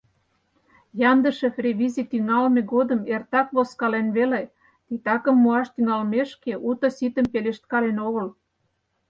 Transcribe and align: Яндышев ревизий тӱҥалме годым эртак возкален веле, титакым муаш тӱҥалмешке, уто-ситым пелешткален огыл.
Яндышев 1.11 1.53
ревизий 1.65 2.07
тӱҥалме 2.11 2.61
годым 2.73 3.01
эртак 3.13 3.47
возкален 3.55 4.07
веле, 4.17 4.41
титакым 4.87 5.35
муаш 5.43 5.67
тӱҥалмешке, 5.75 6.53
уто-ситым 6.69 7.25
пелешткален 7.33 7.97
огыл. 8.07 8.27